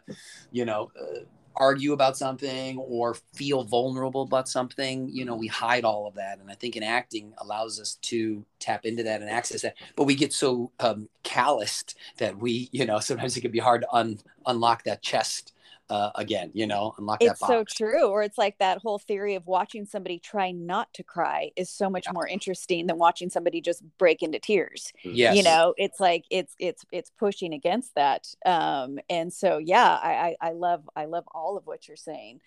[0.52, 1.20] you know, uh,
[1.56, 6.38] argue about something or feel vulnerable about something, you know, we hide all of that.
[6.40, 9.74] And I think in acting allows us to tap into that and access that.
[9.94, 13.82] But we get so um, calloused that we, you know, sometimes it can be hard
[13.82, 15.52] to un- unlock that chest
[15.90, 17.32] uh, again, you know, unlock that.
[17.32, 18.08] It's that so true.
[18.08, 21.90] Or it's like that whole theory of watching somebody try not to cry is so
[21.90, 22.12] much Yeah.
[22.12, 24.92] more interesting than watching somebody just break into tears.
[25.02, 25.36] Yes.
[25.36, 28.26] You know, it's like it's it's it's pushing against that.
[28.46, 32.40] Um, and so yeah, I, I I love I love all of what you're saying.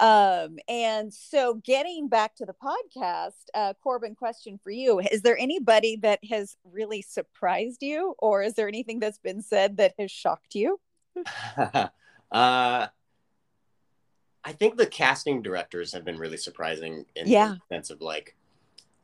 [0.00, 5.36] Um, and so getting back to the podcast, uh, Corbin, question for you: Is there
[5.38, 10.10] anybody that has really surprised you, or is there anything that's been said that has
[10.10, 10.80] shocked you?
[12.32, 12.86] uh,
[14.42, 17.56] I think the casting directors have been really surprising in Yeah.
[17.68, 18.36] the sense of like,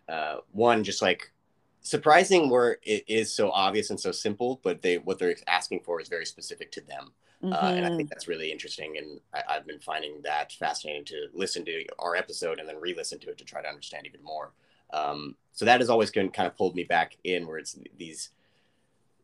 [0.09, 1.33] uh, one just like
[1.81, 6.01] surprising where it is so obvious and so simple, but they what they're asking for
[6.01, 7.12] is very specific to them,
[7.53, 7.97] uh, and I Mhm.
[7.97, 8.97] think that's really interesting.
[8.99, 13.19] And I, I've been finding that fascinating to listen to our episode and then re-listen
[13.21, 14.53] to it to try to understand even more.
[14.93, 18.31] Um, so that has always been kind of pulled me back in where it's these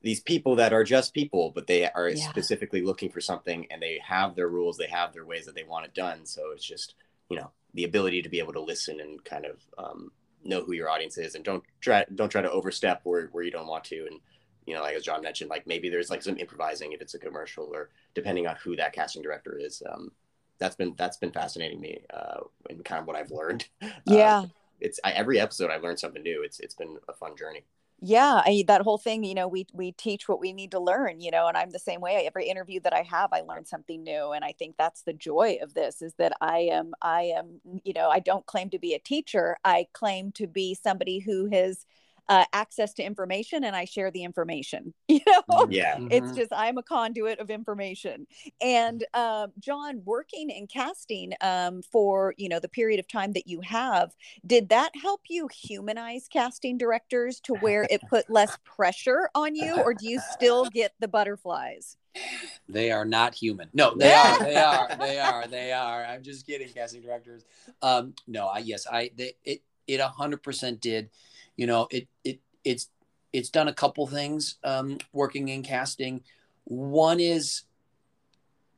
[0.02, 2.28] these people that are just people, but they are Yeah.
[2.28, 5.62] specifically looking for something and they have their rules, they have their ways that they
[5.62, 6.26] want it done.
[6.26, 6.94] So it's just,
[7.30, 10.10] you know, the ability to be able to listen and kind of um,
[10.44, 13.50] know who your audience is and don't try don't try to overstep where, where you
[13.52, 14.06] don't want to.
[14.10, 14.20] And,
[14.66, 17.18] you know, like as John mentioned, like maybe there's like some improvising if it's a
[17.18, 19.82] commercial or depending on who that casting director is.
[19.88, 20.10] Um,
[20.58, 23.66] that's been that's been fascinating me uh, and kind of what I've learned.
[23.82, 24.44] Uh, Yeah.
[24.80, 26.42] it's I, every episode I've learned something new.
[26.42, 27.64] It's it's been a fun journey.
[28.04, 31.20] Yeah I, that whole thing you know we we teach what we need to learn
[31.20, 32.26] you know and i'm the same way.
[32.26, 35.58] Every interview that i have i learn something new and i think that's the joy
[35.62, 38.94] of this is that i am i am you know i don't claim to be
[38.94, 39.56] a teacher.
[39.64, 41.86] I claim to be somebody who has
[42.28, 44.94] uh, access to information and I share the information.
[45.08, 45.72] You know, Mm-hmm.
[45.72, 45.98] Yeah.
[46.10, 46.36] it's Mhm.
[46.36, 48.26] just I'm a conduit of information.
[48.60, 53.46] And um, John, working in casting um, for you know the period of time that
[53.46, 54.14] you have,
[54.46, 59.80] did that help you humanize casting directors to where it put less pressure on you,
[59.82, 61.96] or do you still get the butterflies?
[62.68, 63.68] They are not human.
[63.72, 64.38] No, they are.
[64.44, 64.88] They are.
[64.98, 65.46] They are.
[65.46, 66.04] They are.
[66.04, 67.44] I'm just kidding, casting directors.
[67.82, 71.10] Um, no, I yes, I they, it it a hundred percent did.
[71.56, 72.88] You know, it it it's
[73.32, 76.22] it's done a couple things um, working in casting.
[76.64, 77.62] One is,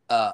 [0.08, 0.32] uh,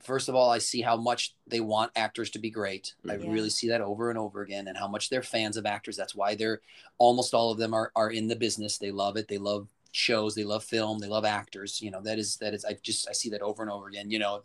[0.00, 2.94] first of all, I see how much they want actors to be great.
[3.08, 5.96] I really see that over and over again, and how much they're fans of actors.
[5.96, 6.60] That's why they're
[6.98, 8.78] almost all of them are are in the business.
[8.78, 9.28] They love it.
[9.28, 10.34] They love shows.
[10.34, 10.98] They love film.
[10.98, 11.80] They love actors.
[11.82, 12.64] You know that is that is.
[12.64, 14.10] I just I see that over and over again.
[14.10, 14.42] You know,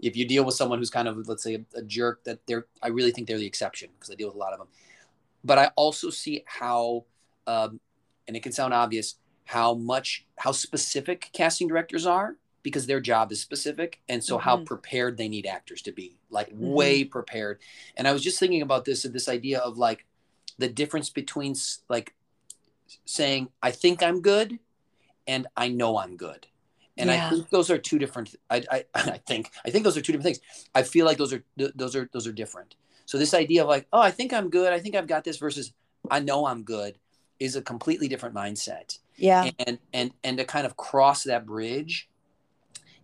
[0.00, 2.66] if you deal with someone who's kind of let's say a, a jerk, that they're
[2.82, 4.68] I really think they're the exception because I deal with a lot of them.
[5.44, 7.04] But I also see how,
[7.46, 7.80] um,
[8.26, 13.30] and it can sound obvious, how much how specific casting directors are because their job
[13.30, 14.64] is specific and so how Mhm.
[14.64, 16.72] prepared they need actors to be like Mhm.
[16.72, 17.60] way prepared
[17.98, 20.06] and i was just thinking about this this idea of like
[20.56, 21.54] the difference between
[21.90, 22.14] like
[23.04, 24.58] saying i think i'm good
[25.26, 26.46] and i know i'm good
[26.96, 27.26] and Yeah.
[27.26, 30.12] i think those are two different I, I i think i think those are two
[30.12, 30.40] different things
[30.74, 32.76] i feel like those are th- those are those are different
[33.06, 35.36] so this idea of like oh i think i'm good i think i've got this
[35.36, 35.72] versus
[36.10, 36.96] i know i'm good
[37.38, 38.98] is a completely different mindset.
[39.16, 42.08] Yeah, and and and to kind of cross that bridge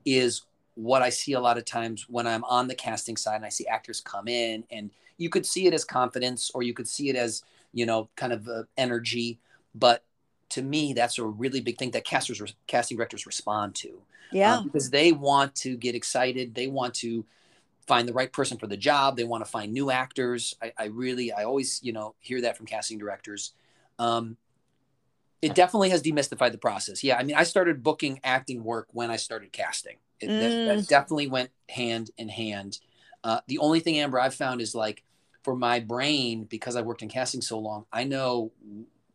[0.05, 0.43] is
[0.75, 3.51] what I see a lot of times when I'm on the casting side and I
[3.51, 7.11] see actors come in and you could see it as confidence or you could see
[7.11, 9.39] it as you know kind of uh, energy.
[9.75, 10.03] But
[10.51, 14.01] to me that's a really big thing that casters casting directors respond to.
[14.33, 17.25] Yeah, um, because they want to get excited they want to
[17.87, 19.17] find the right person for the job.
[19.17, 20.55] They want to find new actors.
[20.63, 23.53] I, I really i always you know hear that from casting directors.
[23.99, 24.37] Um,
[25.43, 27.03] it definitely has demystified the process.
[27.03, 29.97] Yeah i mean i started booking acting work when i started casting.
[30.21, 30.89] It, that, that Mm.
[30.89, 32.79] definitely went hand in hand.
[33.25, 35.03] Uh, the only thing amber i've found is like
[35.43, 38.53] for my brain because i worked in casting so long i know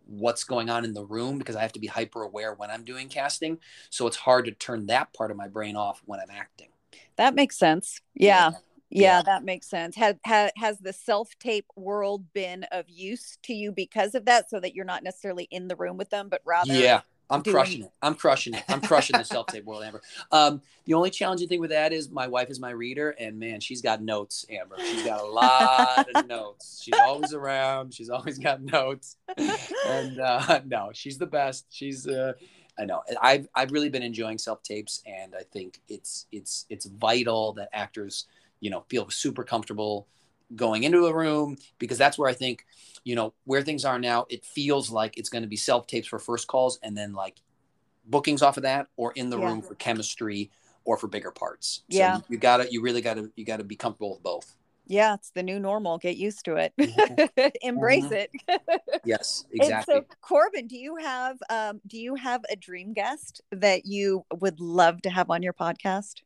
[0.07, 2.83] what's going on in the room because i have to be hyper aware when i'm
[2.83, 3.59] doing casting.
[3.89, 6.69] So it's hard to turn that part of my brain off when i'm acting
[7.17, 8.01] that makes sense.
[8.13, 8.51] Yeah.
[8.89, 9.21] Yeah, Yeah.
[9.23, 9.95] that makes sense.
[9.95, 14.49] Has ha, has the self tape world been of use to you because of that,
[14.49, 17.01] so that you're not necessarily in the room with them, but rather yeah.
[17.27, 17.91] I'm doing- crushing it.
[18.03, 18.63] I'm crushing it.
[18.69, 20.03] I'm crushing the self-tape world amber.
[20.31, 23.59] Um, the only challenging thing with that is my wife is my reader and man
[23.61, 24.75] she's got notes amber.
[24.77, 26.81] She's got a lot of notes.
[26.83, 27.95] She's always around.
[27.95, 29.17] She's always got notes.
[29.87, 31.65] And uh, no she's the best.
[31.71, 32.33] She's uh,
[32.79, 37.53] i know i've i've really been enjoying self-tapes and i think it's it's it's vital
[37.53, 38.25] that actors
[38.59, 40.07] you know feel super comfortable
[40.55, 42.65] going into a room because that's where i think
[43.03, 46.07] you know where things are now it feels like it's going to be self tapes
[46.07, 47.41] for first calls and then like
[48.05, 49.47] bookings off of that or in the Yeah.
[49.47, 50.51] room for chemistry
[50.83, 52.15] or for bigger parts so Yeah.
[52.17, 54.55] you, you gotta you really gotta you gotta be comfortable with both
[54.87, 55.97] yeah, it's the new normal.
[55.97, 56.73] Get used to it.
[57.61, 58.11] Embrace Mhm.
[58.11, 58.31] it.
[59.03, 63.41] yes And exactly so, Corbin, do you have um, do you have a dream guest
[63.51, 66.21] that you would love to have on your podcast?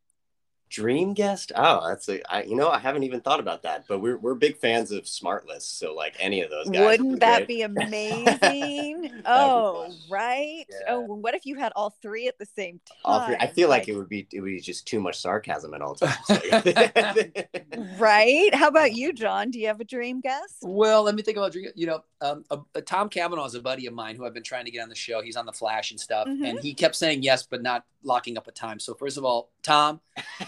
[0.70, 1.52] Dream guest?
[1.56, 2.22] Oh, that's a.
[2.32, 3.86] I, you know, I haven't even thought about that.
[3.88, 6.80] But we're we're big fans of Smartless, so like any of those guys.
[6.80, 7.48] would Wouldn't that great.
[7.48, 9.22] be amazing?
[9.26, 9.96] oh, fun.
[10.10, 10.66] right.
[10.70, 10.78] Yeah.
[10.90, 12.98] Oh, what if you had all three at the same time?
[13.04, 13.36] All three.
[13.40, 15.96] I feel like it would be it would be just too much sarcasm at all
[16.00, 16.16] times.
[18.00, 18.54] right.
[18.54, 19.52] How about you, John?
[19.52, 20.58] Do you have a dream guest?
[20.62, 23.86] well let me think about you know um, uh, uh, tom Cavanagh is a buddy
[23.86, 25.92] of mine who i've been trying to get on the show he's on the flash
[25.92, 26.48] and stuff Mhm.
[26.50, 29.50] and he kept saying yes but not locking up a time so first of all
[29.70, 30.02] tom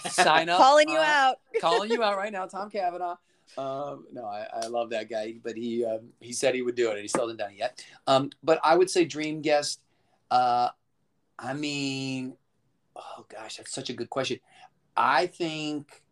[0.09, 1.35] sign up Calling you uh, out.
[1.61, 3.15] calling you out right now, Tom Cavanagh.
[3.57, 6.89] Um, no, I, I love that guy, but he um, he said he would do
[6.89, 7.85] it, and he still hasn't done it yet.
[8.07, 9.81] Um, but I would say dream guest.
[10.29, 10.69] Uh,
[11.37, 12.33] I mean,
[12.95, 14.39] oh gosh, that's such a good question.
[14.95, 16.03] I think,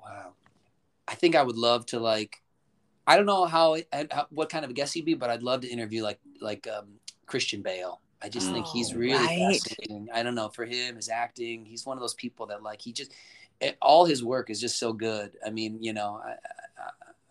[0.00, 0.32] wow,
[1.08, 2.42] I think I would love to like.
[3.08, 3.76] I don't know how,
[4.10, 6.68] how what kind of a guest he'd be, but I'd love to interview like like
[6.68, 6.86] um,
[7.26, 8.00] Christian Bale.
[8.26, 9.54] I just think he's Oh, really right.
[9.62, 10.08] fascinating.
[10.12, 11.64] I don't know for him, his acting.
[11.64, 13.12] He's one of those people that like he just
[13.60, 15.30] it, all his work is just so good.
[15.46, 16.34] I mean, you know, I,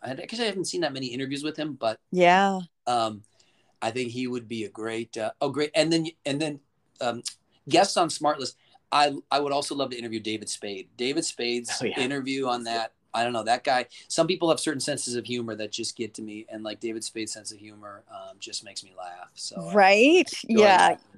[0.08, 2.62] I, I, I guess I haven't seen that many interviews with him, but Yeah.
[2.88, 3.24] um,
[3.82, 6.62] I think he would be a great, uh, oh great, and then and then
[7.02, 7.24] um,
[7.68, 8.56] guests on Smartless.
[8.90, 10.88] I I would also love to interview David Spade.
[10.96, 12.00] David Spade's Oh, yeah.
[12.00, 13.86] interview on that I don't know that guy.
[14.08, 17.04] Some people have certain senses of humor that just get to me, and like David
[17.04, 19.30] Spade's sense of humor um, just makes me laugh.
[19.36, 20.30] So right?
[20.50, 20.62] enjoy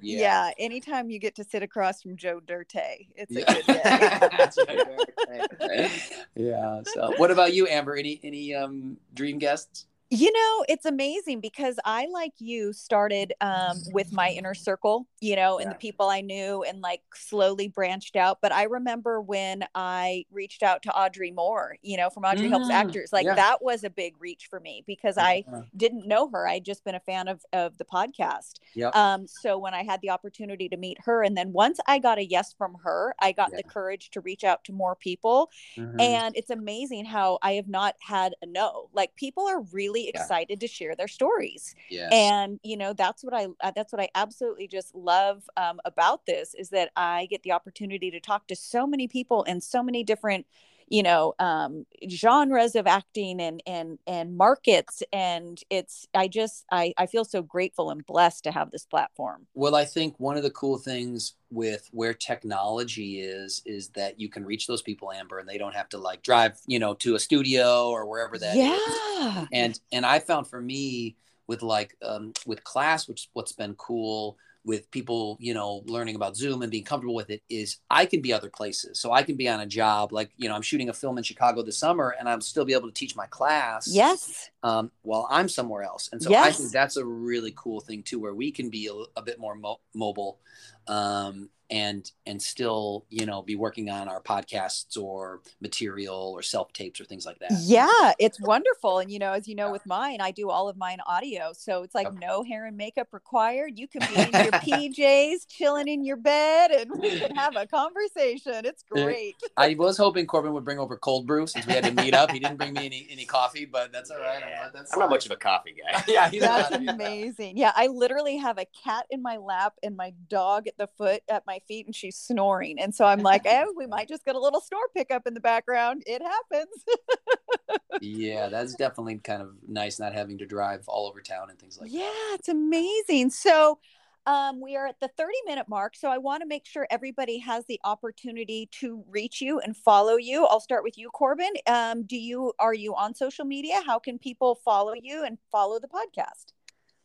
[0.00, 0.50] yeah.
[0.58, 2.72] Anytime you get to sit across from Joe Dirt,
[3.16, 3.54] it's a Yeah.
[3.54, 5.88] good day.
[6.36, 6.82] Yeah.
[6.84, 7.96] So, what about you, Amber?
[7.96, 9.86] Any any um dream guests?
[10.10, 15.36] You know, it's amazing because I, like you, started um, with my inner circle, you
[15.36, 15.74] know, and Yeah.
[15.74, 18.38] the people I knew and like slowly branched out.
[18.40, 22.70] But I remember when I reached out to Audrey Moore, you know, from Audrey Helps
[22.70, 23.34] Mm, Actors, like yeah.
[23.34, 25.60] that was a big reach for me because I Yeah.
[25.76, 26.48] didn't know her.
[26.48, 28.60] I'd just been a fan of, of the podcast.
[28.76, 28.96] Yep.
[28.96, 32.16] Um, so when I had the opportunity to meet her, and then once I got
[32.16, 36.00] a yes from her, I got the courage to reach out to more people Mhm.
[36.00, 40.20] and it's amazing how i have not had a no like people are really Yeah.
[40.20, 42.12] excited to share their stories yes.
[42.12, 46.26] and you know that's what i uh, that's what i absolutely just love um, about
[46.26, 49.82] this is that i get the opportunity to talk to so many people in so
[49.82, 50.46] many different
[50.88, 56.92] you know um genres of acting and and and markets and it's i just i
[56.96, 60.42] i feel so grateful and blessed to have this platform Well, I think one of
[60.42, 65.38] the cool things with where technology is is that you can reach those people, Amber,
[65.38, 68.56] and they don't have to like drive, you know, to a studio or wherever that
[68.56, 68.58] is.
[68.58, 73.74] yeah And and I found for me with like um, with class, which what's been
[73.74, 78.06] cool with people, you know, learning about Zoom and being comfortable with it is I
[78.06, 79.00] can be other places.
[79.00, 81.24] So I can be on a job like you know I'm shooting a film in
[81.24, 85.26] Chicago this summer, and i'm still be able to teach my class yes um, while
[85.30, 86.08] I'm somewhere else.
[86.12, 89.18] And so I think that's a really cool thing too, where we can be a,
[89.18, 90.38] a bit more mo- mobile
[90.86, 96.72] um, and and still you know be working on our podcasts or material or self
[96.72, 97.64] tapes or things like that.
[97.64, 98.98] Yeah, it's wonderful.
[98.98, 101.52] And you know, as you know, with mine, I do all of mine audio.
[101.52, 102.16] So it's like Okay.
[102.20, 103.72] no hair and makeup required.
[103.78, 107.66] You can be in your PJs, chilling in your bed, and we can have a
[107.66, 108.64] conversation.
[108.66, 109.36] It's uh, great.
[109.56, 112.32] I was hoping Corbin would bring over cold brew since we had to meet up.
[112.32, 114.42] He didn't bring me any, any coffee, but that's all right.
[114.42, 116.02] I'm not, that's I'm not much of a coffee guy.
[116.08, 117.56] yeah, he's That's amazing.
[117.56, 121.22] Yeah, I literally have a cat in my lap and my dog at the foot
[121.28, 122.78] at my feet, and she's snoring.
[122.78, 125.40] And so I'm like, oh, we might just get a little snore pickup in the
[125.40, 126.02] background.
[126.06, 126.84] It happens.
[128.00, 131.80] Yeah, that's definitely kind of nice not having to drive all over town and things
[131.80, 132.36] like yeah, that.
[132.38, 133.30] it's amazing.
[133.30, 133.78] So
[134.26, 135.96] um, we are at the 30 minute mark.
[135.96, 140.16] So I want to make sure everybody has the opportunity to reach you and follow
[140.16, 140.44] you.
[140.46, 141.52] I'll start with you, Corbin.
[141.66, 143.80] Um, do you are you on social media?
[143.86, 146.52] How can people follow you and follow the podcast?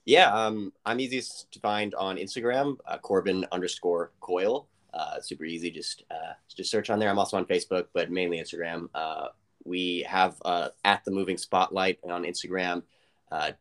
[0.06, 4.68] Yeah, um, I'm easiest to find on Instagram, uh, Corbin underscore Coyle.
[4.94, 5.72] Uh, super easy.
[5.72, 7.10] Just uh, just search on there.
[7.10, 8.90] I'm also on Facebook, but mainly Instagram.
[8.94, 9.28] Uh,
[9.64, 12.84] we have uh, at the Moving Spotlight on Instagram,
[13.32, 13.52] uh,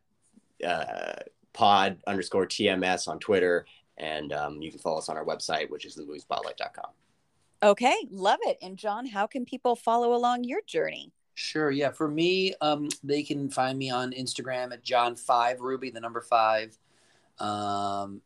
[1.53, 3.67] Pod underscore TMS on Twitter,
[3.99, 6.91] and um, you can follow us on our website, which is themovingspotlight.com.
[7.63, 8.59] Okay, love it.
[8.61, 11.13] And John, how can people follow along your journey?
[11.35, 11.71] Sure.
[11.71, 11.91] Yeah.
[11.91, 16.21] For me, um, they can find me on Instagram at John Five Ruby, the number
[16.21, 16.77] five.
[17.39, 18.21] Um,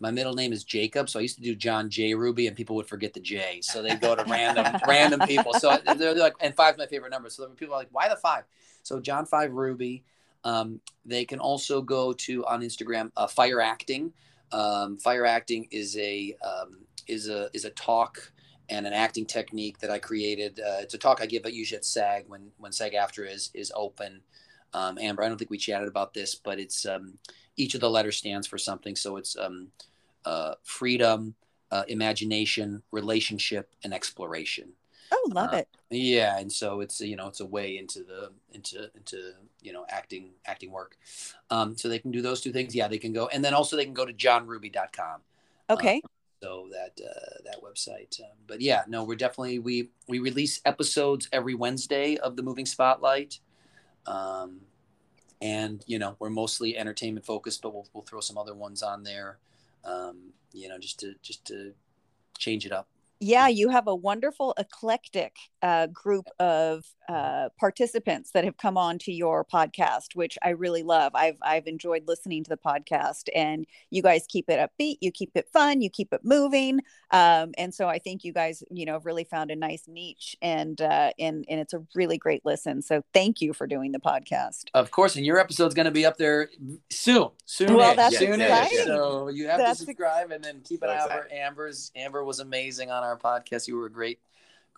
[0.00, 2.76] my middle name is Jacob, so I used to do John J Ruby, and people
[2.76, 5.54] would forget the J, so they go to random random people.
[5.54, 7.30] So they're, like, and five's my favorite number.
[7.30, 8.44] So people are like, why the five?
[8.82, 10.04] So John Five Ruby.
[10.44, 14.12] Um, they can also go to on Instagram uh, Fire Acting.
[14.52, 18.32] Um, fire Acting is a um, is a is a talk
[18.70, 20.60] and an acting technique that I created.
[20.60, 23.72] Uh, it's a talk I give at usually at SAG when when SAG-AFTRA is is
[23.74, 24.20] open.
[24.74, 27.14] Um, Amber, I don't think we chatted about this, but it's um,
[27.56, 28.94] each of the letters stands for something.
[28.96, 29.68] So it's um,
[30.26, 31.34] uh, freedom,
[31.70, 34.70] uh, imagination, relationship, and exploration.
[35.10, 35.68] Oh, love Uh, it.
[35.90, 39.86] Yeah, and so it's you know it's a way into the into into you know
[39.88, 40.98] acting acting work.
[41.48, 42.74] Um, so they can do those two things.
[42.74, 45.20] Yeah, they can go, and then also they can go to johnruby.com
[45.70, 46.02] Okay.
[46.42, 48.20] So that uh, that website.
[48.20, 52.66] Um, but yeah, no, we're definitely we we release episodes every Wednesday of the Moving
[52.66, 53.40] Spotlight,
[54.06, 54.60] um,
[55.40, 59.02] and you know we're mostly entertainment focused, but we'll we'll throw some other ones on
[59.02, 59.38] there,
[59.84, 61.72] um, you know, just to just to
[62.38, 62.88] change it up.
[63.20, 68.98] yeah you have a wonderful eclectic uh, group of uh, participants that have come on
[68.98, 73.66] to your podcast which i really love i've i've enjoyed listening to the podcast and
[73.90, 77.74] you guys keep it upbeat you keep it fun you keep it moving um, and
[77.74, 81.44] so i think you guys you know really found a nice niche and uh, and
[81.48, 85.16] and it's a really great listen so thank you for doing the podcast Of course,
[85.16, 86.50] and your episode's going to be up there
[86.90, 87.30] soon.
[87.44, 87.74] Soon.
[87.74, 88.78] Well, that's soon exciting.
[88.84, 91.28] So you have That's to subscribe and then keep an eye out for.
[91.32, 91.90] Amber's.
[91.96, 93.68] Amber was amazing on our podcast.
[93.68, 94.20] You were a great,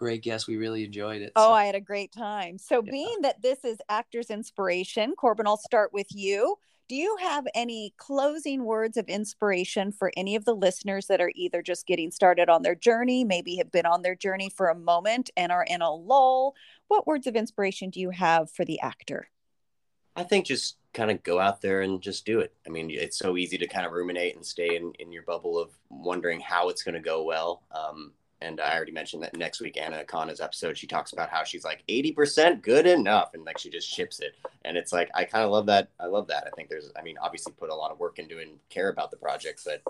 [0.00, 0.48] great guest.
[0.48, 1.32] We really enjoyed it.
[1.36, 2.56] Oh, So- I had a great time.
[2.58, 2.90] So, Yeah.
[2.90, 6.58] being that this is Actors Inspiration, Corbin, I'll start with you.
[6.88, 11.30] do you have any closing words of inspiration for any of the listeners that are
[11.36, 14.74] either just getting started on their journey, maybe have been on their journey for a
[14.74, 16.52] moment and are in a lull?
[16.88, 19.28] What words of inspiration do you have for the actor?
[20.16, 22.52] I think just kind of go out there and just do it.
[22.66, 25.60] I mean, it's so easy to kind of ruminate and stay in, in your bubble
[25.60, 27.62] of wondering how it's going to go well.
[27.70, 31.44] Um, and I already mentioned that next week Anna Akana's episode, she talks about how
[31.44, 34.34] she's like 80% good enough and like she just ships it.
[34.64, 35.88] And it's like I kind of love that.
[35.98, 36.44] I love that.
[36.46, 39.10] I think there's I mean, obviously put a lot of work into and care about
[39.10, 39.82] the project, but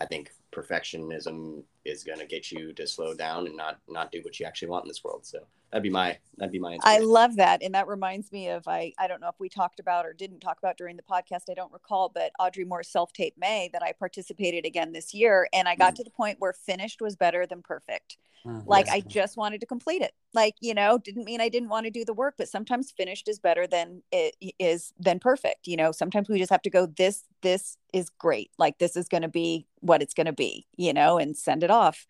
[0.00, 4.40] I think perfectionism is gonna get you to slow down and not not do what
[4.40, 5.26] you actually want in this world.
[5.26, 7.62] So that'd be my that'd be my I love that.
[7.62, 10.40] And that reminds me of I I don't know if we talked about or didn't
[10.40, 13.92] talk about during the podcast, I don't recall, but Audrey Moore's self-tape May that I
[13.92, 15.48] participated again this year.
[15.52, 15.96] And I got mm.
[15.96, 18.16] to the point where finished was better than perfect.
[18.44, 18.94] Mm, like yes.
[18.94, 20.12] I just wanted to complete it.
[20.36, 23.26] Like, you know, didn't mean I didn't want to do the work, but sometimes finished
[23.26, 25.66] is better than it is than perfect.
[25.66, 28.50] You know, sometimes we just have to go, this, this is great.
[28.58, 32.06] Like this is gonna be what it's gonna be, you know, and send it off.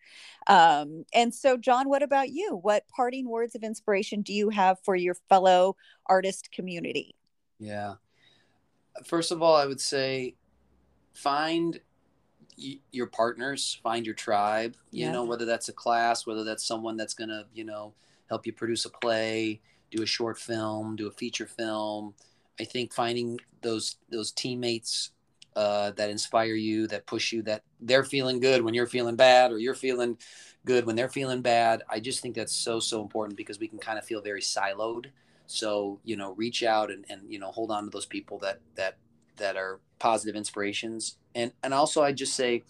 [0.47, 2.59] Um, and so John, what about you?
[2.61, 7.15] What parting words of inspiration do you have for your fellow artist community?
[7.59, 7.95] Yeah.
[9.05, 10.35] First of all, I would say
[11.13, 11.79] find
[12.91, 15.11] your partners, find your tribe, you yeah.
[15.11, 17.93] know, whether that's a class, whether that's someone that's going to, you know,
[18.29, 19.61] help you produce a play,
[19.91, 22.13] do a short film, do a feature film.
[22.59, 25.11] I think finding those those teammates
[25.55, 29.51] uh, that inspire you, that push you, that they're feeling good when you're feeling bad,
[29.51, 30.17] or you're feeling
[30.65, 31.83] good when they're feeling bad.
[31.89, 35.07] I just think that's so so important because we can kind of feel very siloed.
[35.47, 38.59] So you know, reach out and and you know, hold on to those people that
[38.75, 38.97] that
[39.37, 42.63] that are positive inspirations and and also i just say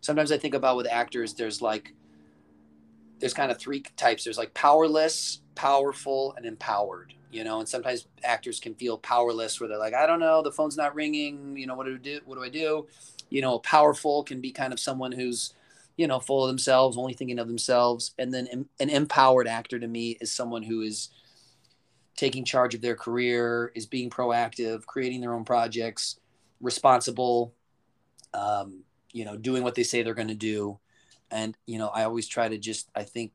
[0.00, 1.94] sometimes i think about with actors there's like
[3.18, 8.06] there's kind of three types there's like powerless powerful and empowered you know and sometimes
[8.24, 11.66] actors can feel powerless where they're like i don't know the phone's not ringing you
[11.66, 12.86] know what do I do what do i do
[13.30, 15.54] you know powerful can be kind of someone who's
[15.96, 19.88] you know full of themselves only thinking of themselves and then an empowered actor to
[19.88, 21.10] me is someone who is
[22.16, 26.18] taking charge of their career is being proactive creating their own projects
[26.60, 27.54] responsible,
[28.34, 30.78] um, you know, doing what they say they're going to do.
[31.30, 33.32] And, you know, I always try to just, I think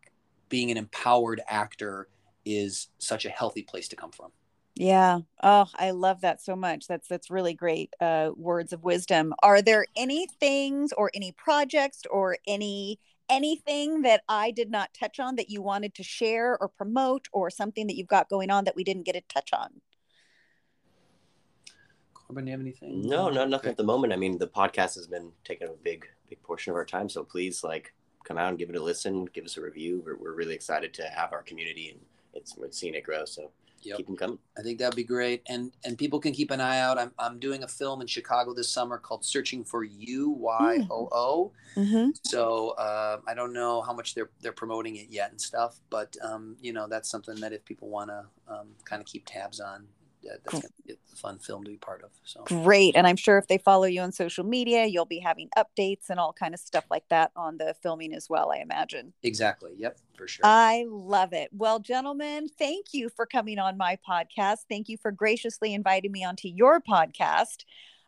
[0.49, 2.07] being an empowered actor
[2.45, 4.31] is such a healthy place to come from.
[4.75, 5.19] Yeah.
[5.41, 6.87] Oh, I love that so much.
[6.87, 9.33] That's that's really great uh, words of wisdom.
[9.43, 15.19] Are there any things or any projects or any anything that I did not touch
[15.19, 18.63] on that you wanted to share or promote or something that you've got going on
[18.65, 19.81] that we didn't get a touch on?
[22.13, 23.07] Corbin, you have anything?
[23.07, 23.69] No, no, nothing okay.
[23.69, 24.13] at the moment.
[24.13, 27.09] I mean, the podcast has been taking a big, big portion of our time.
[27.09, 27.93] So please, like,
[28.23, 30.01] come out and give it a listen, give us a review.
[30.05, 31.99] We're, we're really excited to have our community and
[32.33, 33.25] it's we're seeing it grow.
[33.25, 33.51] So
[33.81, 33.97] yep.
[33.97, 34.39] keep them coming.
[34.57, 35.43] I think that'd be great.
[35.47, 36.97] And and people can keep an eye out.
[36.97, 40.29] I'm I'm doing a film in Chicago this summer called Searching for You.
[40.31, 41.51] Y O O.
[41.75, 42.11] Mm-hmm.
[42.23, 46.15] So uh, I don't know how much they're they're promoting it yet and stuff, but
[46.23, 49.59] um, you know that's something that if people want to um, kind of keep tabs
[49.59, 49.85] on,
[50.31, 52.11] that's gonna be a fun film to be part of.
[52.23, 55.49] So great, and I'm sure if they follow you on social media, you'll be having
[55.57, 58.51] updates and all kind of stuff like that on the filming as well.
[58.51, 59.13] I imagine.
[59.23, 59.71] Exactly.
[59.77, 59.97] Yep.
[60.15, 60.45] For sure.
[60.45, 61.49] I love it.
[61.51, 64.59] Well, gentlemen, thank you for coming on my podcast.
[64.69, 67.65] Thank you for graciously inviting me onto your podcast.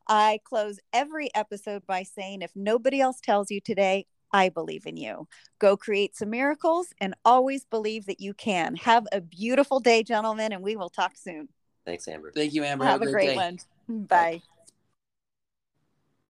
[0.07, 4.97] I close every episode by saying, if nobody else tells you today, I believe in
[4.97, 5.27] you.
[5.59, 8.75] Go create some miracles and always believe that you can.
[8.75, 11.47] Have a beautiful day, gentlemen, and we will talk soon.
[11.85, 12.31] Thanks, Amber.
[12.31, 12.85] Thank you, Amber.
[12.85, 13.59] Have, Have a great, great one.
[13.87, 14.05] Bye.
[14.07, 14.41] Bye.